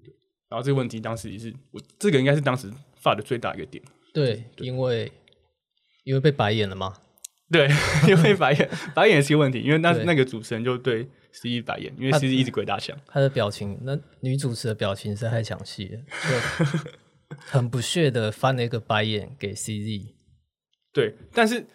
[0.04, 0.14] 对，
[0.50, 3.84] 然后这个问题当时也是我这个应该是当时发的最大一个点。
[4.14, 5.12] 对，因为
[6.04, 6.94] 因为被白眼了嘛，
[7.52, 7.68] 对，
[8.08, 12.96] 因为白眼白眼是个问题，因为那那个主持人就对 C 一白眼，因为他 C 一一直鬼打墙。
[13.08, 20.14] 他的表情，那女主持的表情是在太详细了，就很不屑的翻了一个白眼给 CZ。
[20.94, 21.66] 对，但是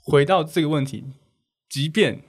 [0.00, 1.04] 回到这个问题，
[1.68, 2.22] 即便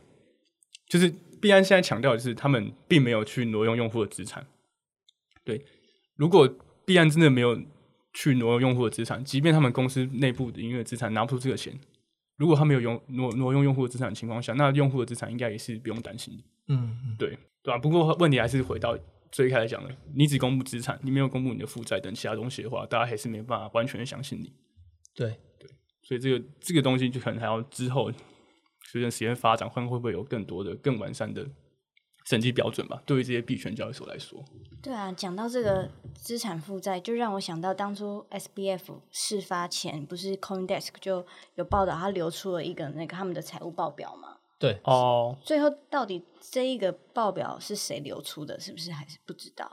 [0.90, 4.46] 就是币安现在强调的是，他们并没有去挪用用户的资产。
[5.44, 5.66] 对，
[6.16, 6.48] 如果
[6.86, 7.62] 币安真的没有
[8.14, 11.78] 去挪用用户的资产，即便他们公司内部的营业资产拿不出这个钱，
[12.38, 16.44] 如果他没有用挪挪用用户的资产的情况下，那用户的资产应该也是不用担心的。
[16.68, 18.98] 嗯，对对吧、不过问题还是回到
[19.32, 24.54] 最开始讲的，你只公布资产，你没有公布你的负债等其他东西的话，大家还是没办法完全的相信你。
[25.14, 25.36] 对，
[26.04, 28.12] 所以这个这个东西就可能还要之后
[28.84, 31.48] 随着时间发展，看会不会有更多的更完善的
[32.26, 33.02] 审计标准吧？
[33.06, 34.44] 对于这些币权交易所来说，
[34.82, 44.38] 对啊，讲到这个资产负债，就让我想到当初 SBF 事发前，不是 CoinDesk 就有报道，他流出了一个那个他们的财务报表嘛？
[44.58, 49.72] 对，哦，最后到底这一个报表是谁流出的，是不是还是不知道？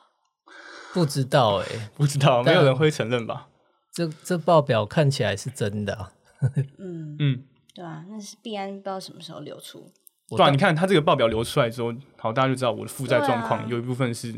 [0.92, 3.48] 不知道哎、 不知道，没有人会承认吧？
[3.92, 6.12] 这这报表看起来是真的、啊。
[6.78, 9.90] 嗯，嗯，对啊，那是必然不知道什么时候流出。
[10.36, 14.32] 对啊，你看他这个报表流出来之后，好，大家就知道我的负债状况有一部分是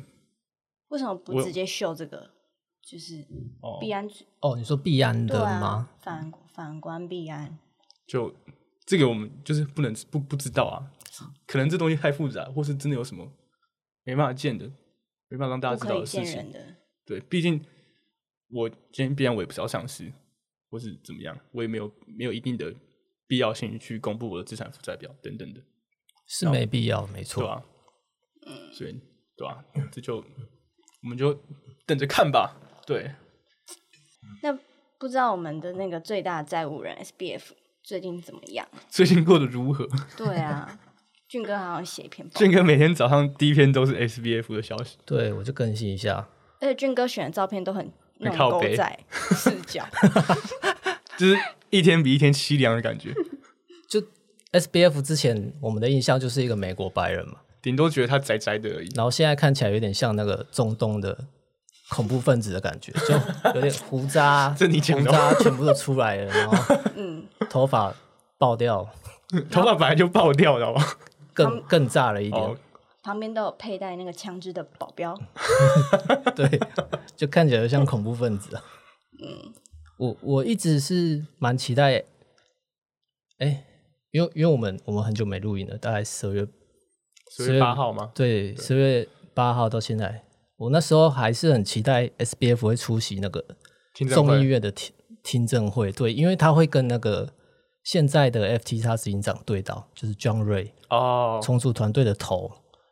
[0.89, 2.31] 为什么不直接秀这个？
[2.83, 3.25] 就是
[3.63, 4.07] 哦，必安
[4.41, 7.59] 哦，你说必安的吗？，反反观必安。
[8.07, 8.35] 就
[8.85, 10.93] 这个我们就是不能不不知道啊，
[11.47, 13.27] 可能这东西太复杂，或是真的有什么
[14.05, 14.67] 没办法见的，
[15.29, 16.53] 没办法让大家知道的事情见人。
[16.53, 16.77] 的，
[17.07, 17.59] 对，毕竟
[18.51, 20.13] 我今天必然我也不是要上市，
[20.69, 22.71] 或是怎么样，我也没有没有一定的
[23.27, 25.61] 必要性去公布我的资产负债表等等的，
[26.27, 27.49] 是没必要，没对错。
[27.49, 27.63] 啊、
[28.73, 28.93] 所以
[29.37, 30.17] 对吧、这就
[31.03, 31.39] 我们就
[31.87, 32.57] 等着看吧。
[32.87, 33.11] 对，
[34.43, 34.53] 那
[34.99, 37.51] 不知道我们的那个最大债务人 SBF
[37.83, 38.67] 最近怎么样？
[38.89, 39.89] 最近过得如何？
[40.17, 40.79] 对啊，
[41.29, 46.29] 俊哥好像写一篇报俊哥每天早上第一篇都是 SBF 的消息，对，我就更新一下。
[46.61, 49.87] 而且俊哥选的照片都很那种靠背狗仔视角，
[51.19, 51.37] 就是
[51.71, 53.13] 一天比一天凄凉的感觉。
[54.55, 58.89] 就 SBF 之前我们的印象就是一个美国白人嘛，顶多觉得他宅宅的而已。
[58.95, 61.17] 然后现在看起来有点像那个中东的
[61.91, 63.15] 恐怖分子的感觉， 就
[63.55, 67.93] 有点胡渣，这你讲胡的全部都出来了，然后嗯，头发
[68.39, 68.89] 爆掉，
[69.51, 70.97] 头发本来就爆掉了，好吧？
[71.33, 72.41] 更更炸了一点。
[72.41, 72.57] 哦，
[73.03, 75.19] 旁边都有佩戴那个枪支的保镖。
[76.37, 76.49] 对，
[77.17, 78.63] 就看起来像恐怖分子啊。
[79.21, 79.53] 嗯，
[79.99, 82.05] 我我一直是蛮期待，
[83.39, 83.65] 哎、
[84.15, 86.47] 因为因为我们我们很久没录音了，大概十二月
[87.37, 88.13] 十月八号吗？
[88.15, 90.23] 对十月八号到现在，
[90.57, 93.45] 我那时候还是很期待 SBF 会出席那个
[94.09, 97.29] 众议院的听听证会，对，因为他会跟那个
[97.83, 102.49] 现在的 FT 叉执行长对到，就是 John Ray 哦，重组团队的头，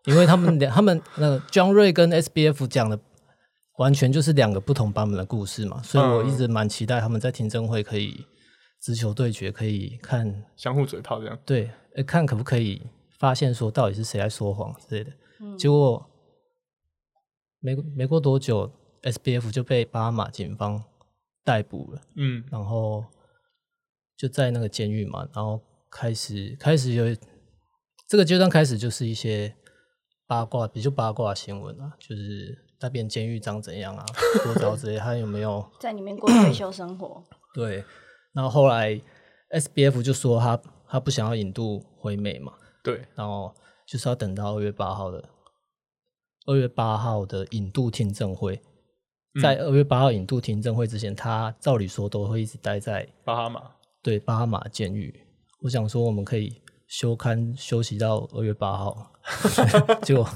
[0.06, 2.98] 因为他们两他们那个 John Ray 跟 SBF 讲的
[3.78, 8.26] 完全就是两个不同版本的故事嘛，所以我一直蛮期待他们在听证会可以
[8.82, 11.38] 直球对决，可以看相互嘴炮这样。
[11.46, 12.82] 对，呃看可不可以
[13.16, 15.12] 发现说到底是谁在说谎之类的。
[15.56, 16.04] 结果
[17.60, 18.70] 没没过多久
[19.02, 20.82] ，SBF 就被巴马警方
[21.44, 22.00] 逮捕了。
[22.16, 23.04] 嗯，然后
[24.16, 27.16] 就在那个监狱嘛，然后开始开始有
[28.08, 29.54] 这个阶段开始就是一些
[30.26, 34.04] 八卦，比较八卦新闻啊，就是那边监狱长怎样啊，
[34.42, 37.22] 多招之类，他有没有在里面过退休生活，
[37.54, 37.84] 对？
[38.32, 39.00] 然后后来
[39.50, 43.54] SBF 就说他他不想要引渡回美嘛，对，然后
[43.86, 45.28] 就是要等到二月八号的
[46.46, 48.60] 二月八号的引渡听证会
[49.40, 53.62] 在二月八号引渡听证会之前，他照理说都会一直待在巴哈马，
[54.02, 55.14] 对巴哈马监狱。
[55.62, 59.12] 我想说，我们可以休刊休息到二月八号，
[60.02, 60.28] 结果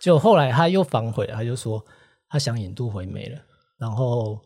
[0.00, 1.84] 结果后来他又反悔了，他就说
[2.28, 3.38] 他想引渡回美了。
[3.78, 4.40] 然后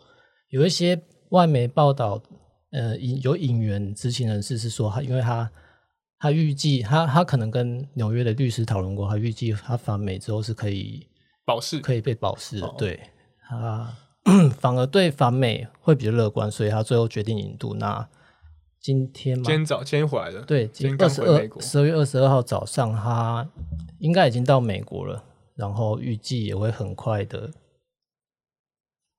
[0.49, 2.21] 有一些外媒报道，
[2.75, 5.49] 呃，引有引援知情人士是说，他因为他
[6.19, 11.07] 他预计他他可能跟纽约的律师讨论过，他预计他返美之后是可以
[11.45, 13.01] 保释可以被保释的，哦对
[13.49, 13.97] 他
[14.59, 17.75] 反而对反美会比较乐观，所以他最后决定引渡。
[17.75, 18.09] 那
[18.81, 23.49] 今天嘛今，天早今天回来的，对，今天刚二十二回美国，十二月二十二号早上，他
[24.01, 25.23] 应该已经到美国了，
[25.55, 27.53] 然后预计也会很快的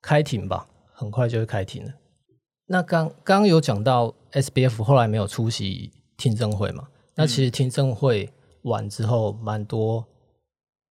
[0.02, 1.94] 开庭吧，很快就会开庭了。
[2.68, 6.88] 那刚刚刚有讲到 SBF 后来没有出席听证会嘛？
[7.16, 8.32] 那其实听证会
[8.64, 10.06] 完之后，蛮多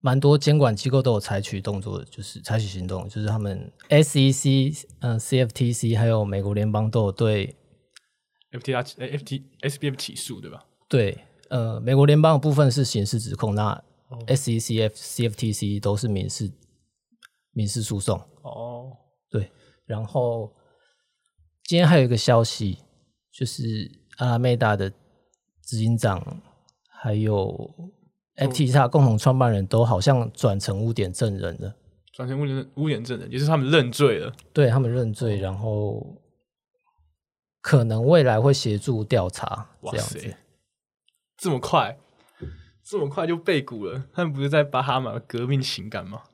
[0.01, 7.57] 蛮多监管机构都有采取动作，就是采取行动，就是他们 SEC、嗯、CFTC 还有美国联邦都有对
[8.53, 10.65] FTR 呃 FT SBF 起诉对吧？
[10.89, 13.73] 对，呃，美国联邦的部分是刑事指控，那
[14.09, 16.53] 哦 SEC、F、CFTC 都是民事
[17.53, 18.21] 民事诉讼。
[18.43, 18.93] 哦，
[19.29, 19.51] 对，
[19.87, 20.53] 然后
[21.67, 22.79] 今天还有一个消息，
[23.33, 24.91] 就是阿拉梅达的
[25.63, 26.43] 执行长
[26.89, 27.71] 还有
[28.37, 31.75] FTX 共同创办人都好像转成污点证人了，
[32.13, 34.33] 转成污点污点证人，也是他们认罪了。
[34.53, 36.23] 对他们认罪，然后
[37.63, 40.37] 可能未来会协助调查哇塞这样子。
[41.39, 41.97] 这么快，
[42.85, 44.05] 这么快就被捕了？
[44.13, 46.25] 他们不是在巴哈马革命情感吗？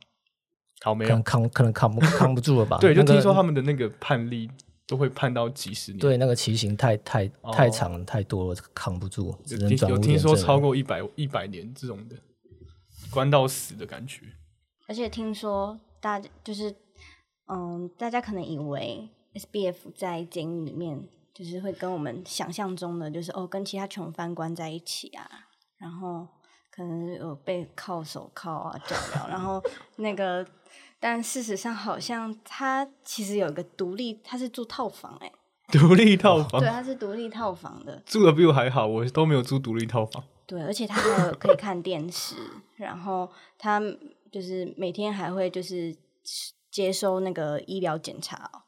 [0.83, 1.23] 好，没有可能。
[1.23, 2.79] 扛可能扛不扛不住了吧？
[2.83, 4.51] 对，就听说他们的那个判例
[4.91, 6.01] 都会判到几十年。
[6.01, 12.17] 对那个骑行太太太哦长太多了，扛不住，只有能转听有听说超过一百一百年这种的，
[13.09, 14.27] 关到死的感觉。
[14.89, 16.75] 而且听说大家就是，
[17.47, 25.25] 嗯，大家可能以为 SBF 在监狱里面就是会跟我们想象中的，就是哦，跟其他囚犯关在一起啊，
[25.79, 26.27] 然后
[26.73, 29.63] 可能有被铐手铐啊、这样，然后
[29.97, 30.45] 那个，
[31.01, 35.33] 但事实上好像他其实有一个独立，他是住套房、欸，
[35.73, 40.23] 独立套房对，他是独立套房的，住的比我还好，我都没有住独立套房。
[40.47, 42.35] 对，而且他还有可以看电视，
[42.77, 43.81] 然后他
[44.31, 45.97] 就是每天还会就是
[46.71, 48.63] 接收那个医疗检查、哦，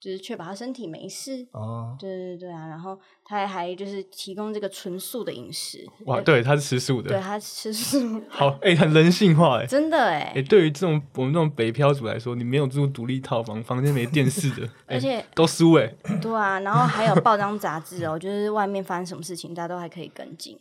[0.00, 1.46] 就是确保他身体没事。
[1.52, 9.66] 哦，对对对啊，然后他还还就是提供这个纯素的饮食，哇，对，他是吃素的，对他吃素，好，哎、很人性化，哎。
[9.66, 15.86] 真的哎哎、，对于这种我们这种北漂族来说，你没有住独立套房，房间没电视的， 哎而且都输哎、
[16.22, 20.58] 对啊，然后还有报章杂志哦，就是外面发生什么事情，大家都还可以跟进。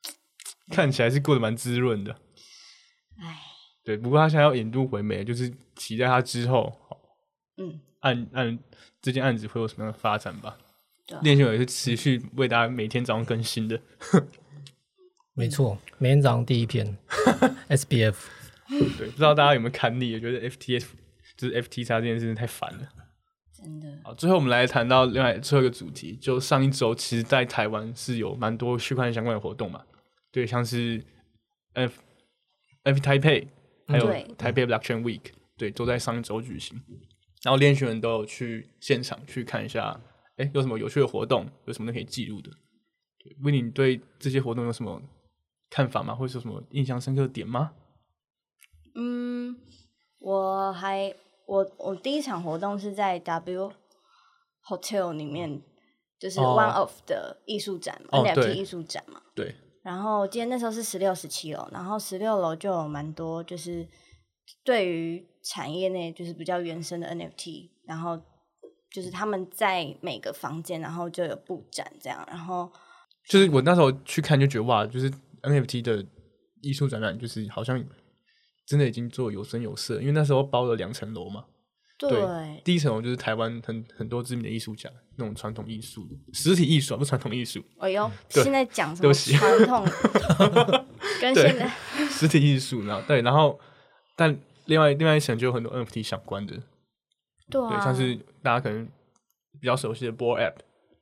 [0.70, 2.12] 看起来是过得蛮滋润的。
[3.20, 3.38] 哎，
[3.84, 6.72] 对，不过他现在要引渡回美，就是期待他之后
[7.56, 8.58] 嗯，案案
[9.00, 10.58] 这件案子会有什么样的发展吧。
[11.22, 13.80] 练习也是持续为大家每天早上更新的。
[15.34, 16.96] 没错，每天早上第一篇
[17.68, 18.16] SBF，
[18.68, 20.14] 对，不知道大家有没有看腻？
[20.14, 20.96] 我觉得 F T F
[21.36, 22.88] 就是 FT 叉这件事情太烦了。
[23.52, 29.84] 真的，好，最后我们来谈到另外最后一个主题，就上一周其实，在台湾是有蛮多区块链相关的活动嘛，
[30.32, 31.04] 对，像是
[31.74, 32.00] F
[32.82, 33.46] F Taipei，
[33.86, 35.20] 还有对台北 Blockchain Week，
[35.56, 36.82] 对，都在上一周举行。
[37.46, 40.00] 然后练习人都有去现场去看一下，
[40.36, 42.50] 哎，有什么有趣的活动，有什么可以记录的。
[43.20, 45.00] 对，威尼，你对这些活动有什么
[45.70, 46.12] 看法吗？
[46.12, 47.70] 或者有什么印象深刻的点吗？
[48.96, 49.56] 嗯，
[50.18, 51.14] 我还
[51.46, 53.72] 我我第一场活动是在 W
[54.68, 55.62] Hotel 里面，
[56.18, 59.22] 就是哦 One of 的艺术展嘛、哦 NFT 艺术展嘛。
[59.36, 59.54] 对，
[59.84, 63.86] 然后今天那时候是十六、十七楼，然后十六楼就有蛮多就是
[64.64, 68.20] 对于产业内就是比较原生的 NFT，然后
[68.90, 72.70] 就是他们在每个房间，然后就有布展这样，然后
[73.28, 75.10] 就是我那时候去看就觉得哇，就是
[75.42, 76.04] NFT 的
[76.62, 77.82] 艺术展览，就是好像
[78.66, 81.44] 真的已经做有声有色，因为那时候包了两层楼嘛。
[81.98, 89.82] 对第一层楼就是台湾很很多知名的艺术家，那种传统艺术、实体艺术啊，不是传统艺术，哎呦，对现在讲什么传统
[91.22, 91.70] 跟对现在
[92.10, 93.58] 实体艺术，然后对，然后
[94.16, 96.54] 但另外另外一层就有很多 NFT 相关的，
[97.50, 98.88] 对，像是大家可能
[99.60, 100.54] 比较熟悉的 Ball App，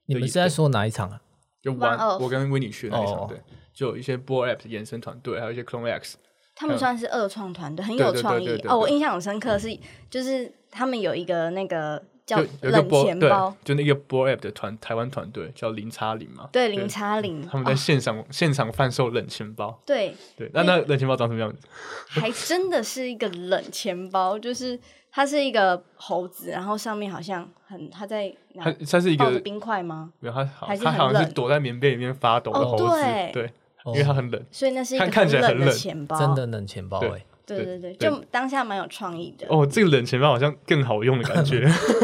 [0.07, 1.23] 你们是在说哪一场啊？
[1.63, 3.41] 就 One One，Off 我跟威尼去的那一场，哦对，
[3.73, 6.19] 就有一些 Ball App 的衍生团队，还有一些 Clone X，
[6.55, 8.79] 他们算是二创团队，很有创意哦。
[8.79, 9.69] 我印象很深刻是，
[10.11, 21.59] 就是他们有一个那个叫就有一个冷钱包，，就那个 App 的团台湾团队叫零叉零嘛，对零叉零，他们在哦现场、现场贩售冷钱包，对，对，那那冷钱包长什么样子？
[22.09, 24.79] 还真的是一个冷钱包，就是
[25.11, 30.13] 它是一个猴子，然后上面好像很它在它它是一个冰块吗？
[30.21, 30.45] 没有，它
[30.77, 33.01] 它好像是躲在棉被里面发抖的哦猴子，
[33.33, 33.33] 对。
[33.33, 33.53] 对，
[33.93, 34.43] 因为它很冷。
[34.51, 35.67] 所以那是一个看看起来很冷。
[35.67, 37.09] 的钱包，真的冷钱包对。
[37.11, 39.47] 哎、对对对，对就当下蛮有创意的。
[39.49, 41.61] 哦，这个冷钱包好像更好用的感觉。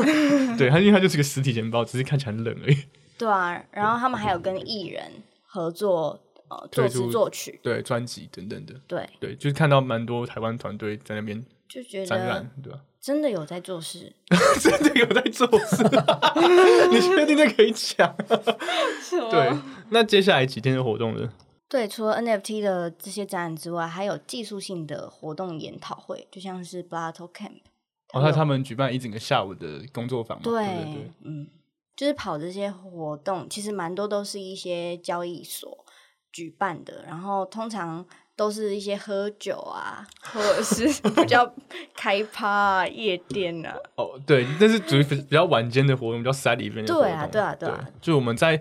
[0.58, 2.76] 对，它因为它就是个实体钱包，只是看起来很冷而已。
[3.16, 5.02] 对啊，然后他们还有跟艺人
[5.46, 12.80] 合作，呃，作词作曲，对，专辑等等的，对，对，就是看到蛮多台湾团队在那边就觉展览得，对吧？
[13.00, 14.12] 真的有在做事。
[14.60, 15.82] 真的有在做事，
[16.92, 18.14] 你确定这可以讲？
[19.30, 19.52] 对，
[19.88, 21.30] 那接下来几天的活动呢？
[21.70, 27.60] 对，除了 NFT 的这些展览之外，还有技术性的活动研讨会，就像是 Blato Camp。
[28.12, 30.42] 哦，那他们举办一整个下午的工作坊嘛？
[30.42, 31.46] 对对对对，嗯，
[31.96, 35.86] 就是跑这些活动，其实蛮多都是一些交易所
[36.32, 38.04] 举办的，然后通常
[38.34, 41.54] 都是一些喝酒啊，或者是 比较
[41.94, 43.76] 开趴啊、夜店啊。
[43.94, 47.02] 哦，对，那是属于比较晚间的活动，比较 side event 的活动。
[47.02, 48.60] 对啊对啊对啊就我们在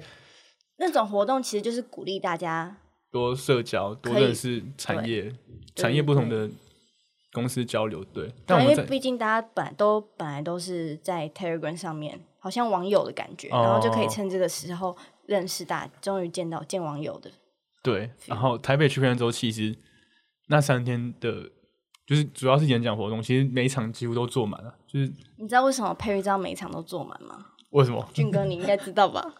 [0.77, 2.77] 那种活动其实就是鼓励大家，
[3.11, 5.33] 多社交，多认识产业，
[5.75, 6.49] 产业不同的
[7.31, 8.03] 公司交流。
[8.05, 14.95] 对，但因为毕竟大家本来都本来都是在 Telegram 上面，好像网友的感觉，哦然后就可以趁这个时候
[15.25, 17.31] 认识大，终于见到见网友的。
[17.81, 19.75] 对，然后台北区块链周其实
[20.47, 21.49] 那三天的，
[22.05, 24.75] 就是主要是演讲活动，其实每一场几乎都坐满了。
[24.85, 27.45] 就是你知道为什么 Perry 知道每一场都坐满吗？
[27.71, 28.07] 为什么？
[28.13, 29.33] 俊哥，你应该知道吧？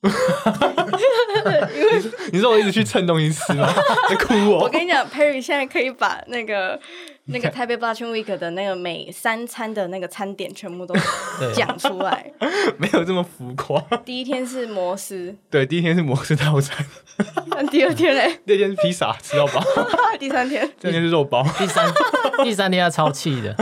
[2.32, 3.68] 你说我一直去蹭东西吃吗？
[4.08, 4.60] 在哭我？
[4.60, 6.78] 我跟你讲，Perry 现在可以把那个
[7.26, 10.94] 那个台北 Blockchain Week 的那个每三餐的那个餐点全部都
[11.40, 12.32] 对讲出来。
[12.78, 13.80] 没有这么浮夸。
[14.04, 16.86] 第一天是摩斯，对，第一天是摩斯套餐，
[17.48, 18.38] 那第二天嘞？
[18.44, 19.60] 那天是披萨吃到饱，
[20.18, 21.42] 第三天，这天是肉包。
[21.58, 21.92] 第三
[22.44, 23.52] 第三天他超气的，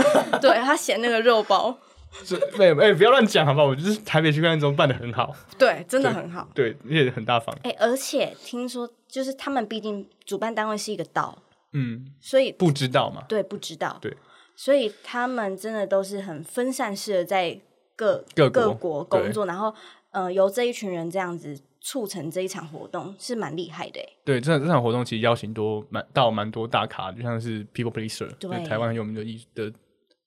[0.40, 1.78] 对他嫌那个肉包，
[2.24, 3.66] 是没有哎，不要乱讲好不好？
[3.66, 6.48] 我就是台北区块链周办的很好，对，真的很好。
[6.54, 7.54] 对，而且很大方。
[7.62, 11.38] 哎、而且听说，就是他们毕竟主办单位是一个岛，
[11.72, 13.22] 嗯，所以不知道嘛？
[13.28, 14.16] 对不知道，对，
[14.54, 17.60] 所以他们真的都是很分散式的在
[17.94, 19.74] 各各国各国工作，然后
[20.10, 24.08] 呃，由这一群人这样子促成这一场活动，是蛮厉害的哎。
[24.24, 29.70] 对，这这场活动其实邀请多蛮到蛮多大咖，就像是 People Pleaser，对台湾很有名的艺的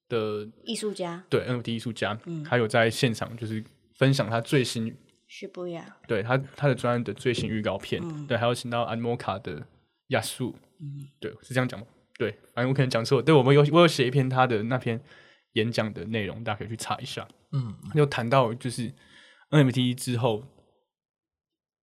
[0.10, 1.24] 的艺术家。
[1.30, 2.44] 对 NFT 艺术家，嗯。
[2.44, 3.64] 还有在现场就是
[3.96, 4.94] 分享他最新
[5.28, 8.28] 是不一样，对他他的专案的最新预告片，嗯。
[8.28, 9.66] 对，还有请到安摩卡的
[10.08, 11.08] 亚素，嗯。
[11.22, 11.86] 对，是这样讲吗？
[12.18, 15.00] 对，反正我可能讲错，对我们有我有写一篇他的那篇
[15.54, 17.26] 演讲的内容，大家可以去查一下。
[17.54, 18.92] 嗯，就谈到就是
[19.52, 20.44] NFT 之后，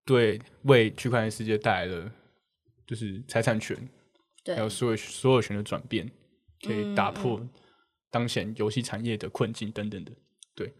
[0.05, 2.11] 对为区块链世界带来了
[2.85, 3.75] 就是财产权
[4.43, 4.55] 对。
[4.55, 6.09] 还有所有所有权的转变，
[6.61, 7.13] 可以打嗯。
[7.15, 7.47] 破
[8.17, 10.11] 当前游戏产业的困境等等的。
[10.55, 10.73] 对，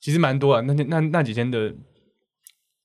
[0.00, 1.74] 其实蛮多啊，那天那那几天的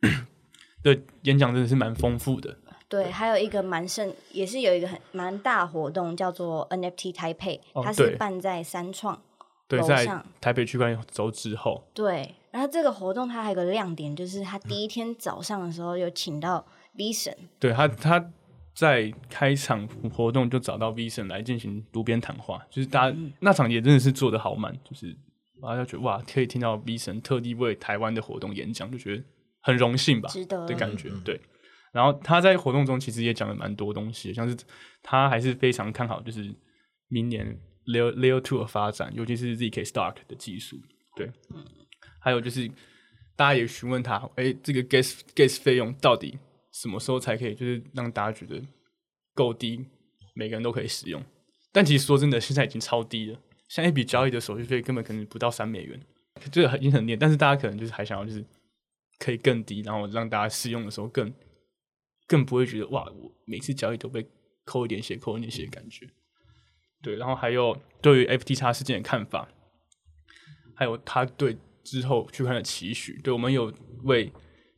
[0.82, 2.58] 的演讲真的是蛮丰富的。
[2.90, 9.22] 对，还有一个蛮盛，也是有一个很蛮大活动，叫做 NFT 台北，哦它是对办在三创。
[9.68, 10.06] 对，在
[10.42, 16.66] 台北区块链周之后，对，然后这个活动它还有个亮点，就是它第一天早上的时候有请到
[16.98, 18.32] V 神，对他他
[18.82, 25.16] 在开场活动就找到 V 神来进行读边谈话，就是大家、嗯那场也真的是做的好满，就是
[25.62, 29.24] 大家觉得哇，可以听到 V 神特地为台湾的活动演讲，就觉得
[29.62, 31.12] 很荣幸吧值得的感觉。
[31.24, 31.40] 对，
[31.94, 34.58] 然后他在活动中其实也讲了蛮多东西，像是
[35.04, 36.52] 他还是非常看好就是
[37.08, 40.76] 明年 Layer Layer Two 的发展，尤其是 ZK Stark 的技术。
[41.16, 41.32] 对，
[42.20, 42.68] 还有就是
[43.36, 46.40] 大家也询问他，哎，这个 gas gas 费用到底
[46.72, 48.62] 什么时候才可以，就是让大家觉得
[49.34, 49.86] 够低，
[50.34, 51.24] 每个人都可以使用。
[51.72, 56.02] 但其实说真的，现在已经超低了，像一笔交易的手续费根本可能不到三美元，
[56.52, 58.46] 这个已经很低，但是大家可能就是还想要就是
[59.20, 61.34] 可以更低，然后让大家使用的时候更
[62.28, 64.26] 更不会觉得哇，我每次交易都被
[64.66, 66.08] 扣一点血，扣一点血的感觉。
[67.02, 69.50] 对，然后还有对于 FTX 事件的看法，
[70.76, 74.32] 还有他对之后区块链的期许，对我们有为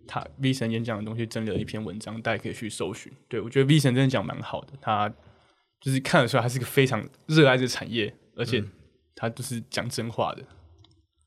[0.07, 3.11] 他 V 神演讲的东西整理了一篇文章，大家可以去搜寻。
[3.27, 5.11] 对我觉得 V 神真的讲蛮好的，他
[5.79, 8.63] 就是看得出来他是一个非常热爱这个产业，而且
[9.15, 10.43] 他就是讲真话的。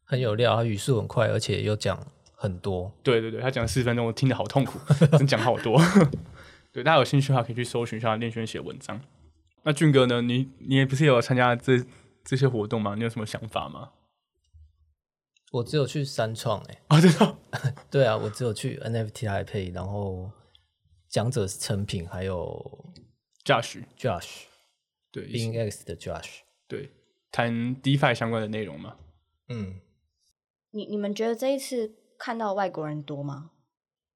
[0.05, 1.99] 很有料，他语速很快，而且又讲
[2.35, 2.93] 很多。
[3.03, 4.79] 对对对，他讲四分钟，我听得好痛苦，
[5.19, 5.81] 真讲好多。
[6.73, 9.01] 对，大家有兴趣的话可以去搜寻一下练轩写文章。
[9.65, 10.23] 那俊哥呢？
[10.23, 11.83] 你你也不是有参加这
[12.23, 12.95] 这些活动吗？
[12.95, 13.91] 你有什么想法吗？
[15.53, 17.39] 我只有去三创哎、啊，真的
[17.91, 20.31] 对啊，我只有去 NFT 台配，然后
[21.09, 22.95] 讲者是成品，还有
[23.45, 24.43] Josh Josh
[25.11, 26.41] 对 Being X 的 Josh。
[26.69, 26.91] 对，
[27.31, 28.97] 谈 DeFi 相关的内容嘛。
[29.49, 29.81] 嗯，
[30.73, 33.53] 你你们觉得这一次看到外国人多吗？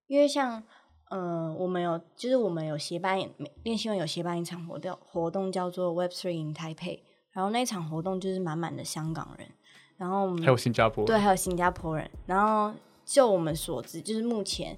[0.09, 0.65] 因为像
[1.11, 3.17] 嗯、呃我们有就是我们有协办
[3.63, 7.01] 练习文有协办一场活动，活动叫做 Web Three in Taipei，
[7.31, 9.49] 然后那场活动就是满满的香港人，
[10.01, 12.11] 然后还有新加坡，对，还有新加坡人。
[12.25, 12.73] 然后
[13.05, 14.75] 就我们所知，就是目前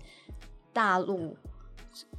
[0.72, 1.36] 大陆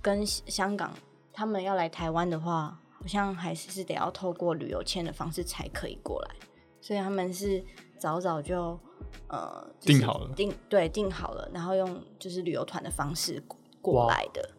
[0.01, 0.93] 跟香港
[1.33, 6.35] 他们要来台湾的话，好像还是是得要透过旅游签的方式才可以过来，
[6.79, 7.61] 所以他们是
[7.97, 8.79] 早早就
[9.27, 13.43] 呃、就是订好了定对定好了，然后用就是旅游团的方式
[13.81, 14.49] 过来的。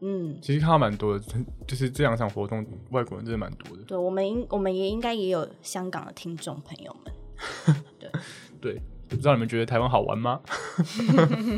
[0.00, 1.24] 嗯，其实看到蛮多的，
[1.66, 3.82] 就是这两场活动，外国人真的蛮多的。
[3.82, 7.12] 对，我们应我们也应该也有香港的听众朋友们。
[8.60, 10.40] 对，不知道你们觉得台湾好玩吗？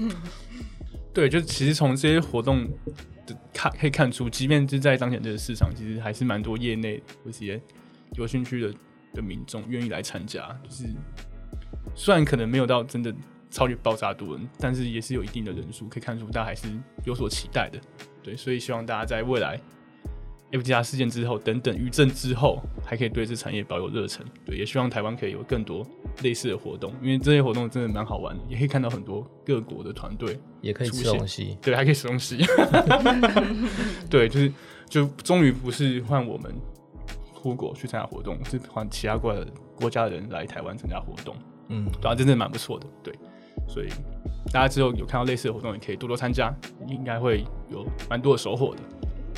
[1.12, 2.66] 对，就其实从这些活动
[3.26, 7.60] 的看可以看出，即便是在彰显这个市场，其实还是蛮多业内或是一些
[8.14, 8.74] 有兴趣的
[9.14, 10.48] 的民众愿意来参加。
[10.64, 10.84] 就是
[11.94, 13.14] 虽然可能没有到真的
[13.50, 16.68] 超级爆炸多，但是也是有一定的人数，可以看出大家还是
[17.04, 17.78] 有所期待的。
[18.22, 19.60] 对，所以希望大家在未来
[20.52, 24.24] FTR 事件之后，等等余震之后，还可以对这产业保有热忱。
[24.44, 25.86] 对，也希望台湾可以有更多
[26.22, 31.56] 类似的活动，因为这些活动真的蛮好玩的，也可以看到很多各国的团队，也可以吃出现东西。
[31.62, 32.38] 对，还可以吃东西。
[34.10, 34.52] 对，就是
[34.86, 36.54] 就终于不是换我们
[37.40, 41.34] 出国去参加活动，是换其他国家的国家的人来台湾参加活动，
[41.68, 42.86] 嗯，对啊，真的蛮不错的。
[43.02, 43.14] 对，
[43.66, 43.88] 所以
[44.52, 46.54] 大家之后有看到类似的活动，也可以多多参加，
[46.88, 48.82] 应该会有蛮多的收获的。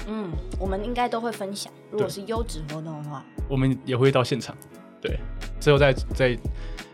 [0.07, 3.25] 嗯，我们应该都会分享，如果是优质活动的话。
[3.49, 4.57] 我们也会到现场。
[5.01, 5.19] 对，
[5.61, 6.39] 最后再再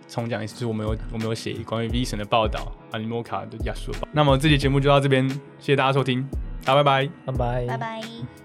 [0.08, 3.92] 重讲一次，就是我们有我们有写关于 V 神的报道，阿尼莫卡的亚述。
[4.12, 5.38] 那么这期节目就到这边，谢
[5.72, 6.26] 谢大家收听，
[6.64, 7.10] 大家拜拜。
[7.26, 8.39] 拜拜，拜拜。